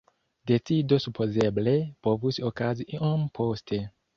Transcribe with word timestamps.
Decido 0.51 0.97
supozeble 1.03 1.75
povus 2.07 2.41
okazi 2.51 2.89
iom 2.97 3.29
poste. 3.41 3.85